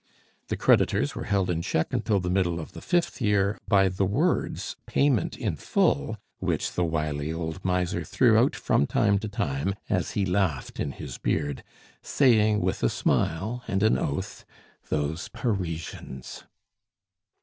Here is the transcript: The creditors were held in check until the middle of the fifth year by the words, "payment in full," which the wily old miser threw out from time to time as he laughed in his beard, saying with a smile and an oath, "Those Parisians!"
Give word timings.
The 0.47 0.57
creditors 0.57 1.13
were 1.13 1.25
held 1.25 1.51
in 1.51 1.61
check 1.61 1.93
until 1.93 2.19
the 2.19 2.31
middle 2.31 2.59
of 2.59 2.71
the 2.71 2.81
fifth 2.81 3.21
year 3.21 3.59
by 3.67 3.87
the 3.87 4.03
words, 4.03 4.75
"payment 4.87 5.37
in 5.37 5.55
full," 5.55 6.17
which 6.39 6.73
the 6.73 6.83
wily 6.83 7.31
old 7.31 7.63
miser 7.63 8.03
threw 8.03 8.35
out 8.35 8.55
from 8.55 8.87
time 8.87 9.19
to 9.19 9.27
time 9.27 9.75
as 9.91 10.13
he 10.13 10.25
laughed 10.25 10.79
in 10.79 10.93
his 10.93 11.19
beard, 11.19 11.63
saying 12.01 12.61
with 12.61 12.81
a 12.81 12.89
smile 12.89 13.63
and 13.67 13.83
an 13.83 13.95
oath, 13.99 14.43
"Those 14.89 15.27
Parisians!" 15.27 16.45